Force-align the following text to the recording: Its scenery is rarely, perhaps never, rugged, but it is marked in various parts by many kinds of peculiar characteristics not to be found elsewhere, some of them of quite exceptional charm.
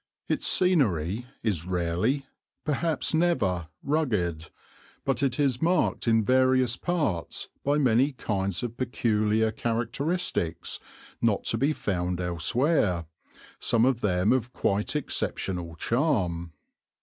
Its 0.27 0.47
scenery 0.47 1.27
is 1.43 1.63
rarely, 1.63 2.25
perhaps 2.65 3.13
never, 3.13 3.67
rugged, 3.83 4.49
but 5.05 5.21
it 5.21 5.39
is 5.39 5.61
marked 5.61 6.07
in 6.07 6.25
various 6.25 6.75
parts 6.75 7.49
by 7.63 7.77
many 7.77 8.11
kinds 8.11 8.63
of 8.63 8.77
peculiar 8.77 9.51
characteristics 9.51 10.79
not 11.21 11.43
to 11.43 11.55
be 11.55 11.71
found 11.71 12.19
elsewhere, 12.19 13.05
some 13.59 13.85
of 13.85 14.01
them 14.01 14.33
of 14.33 14.51
quite 14.53 14.95
exceptional 14.95 15.75
charm. 15.75 16.51